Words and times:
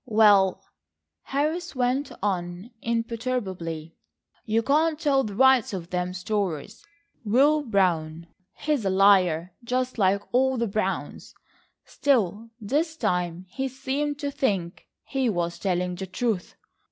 "Well," 0.07 0.63
Harris 1.25 1.75
went 1.75 2.11
on 2.23 2.71
imperturbably, 2.81 3.93
"you 4.45 4.63
can't 4.63 4.99
tell 4.99 5.23
the 5.23 5.35
rights 5.35 5.73
of 5.73 5.91
them 5.91 6.15
stories. 6.15 6.83
Will 7.23 7.61
Brown, 7.61 8.25
he's 8.57 8.83
a 8.83 8.89
liar, 8.89 9.53
just 9.63 9.99
like 9.99 10.23
all 10.31 10.57
the 10.57 10.65
Browns; 10.65 11.35
still 11.85 12.49
this 12.59 12.97
time 12.97 13.45
he 13.49 13.67
seemed 13.67 14.17
to 14.17 14.31
think 14.31 14.87
he 15.03 15.29
was 15.29 15.59
telling 15.59 15.93
the 15.93 16.07
truth. 16.07 16.55